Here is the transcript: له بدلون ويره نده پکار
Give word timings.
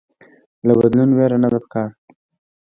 له 0.67 0.73
بدلون 0.79 1.09
ويره 1.13 1.37
نده 1.43 1.59
پکار 1.63 1.89